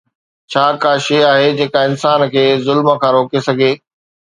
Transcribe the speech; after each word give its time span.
ڇا 0.51 0.63
ڪا 0.83 0.93
شيءِ 1.05 1.27
آهي 1.33 1.51
جيڪا 1.59 1.79
انسان 1.91 2.19
کي 2.33 2.43
ظلم 2.65 2.87
کان 3.05 3.11
روڪي 3.19 3.39
سگهي؟ 3.49 3.71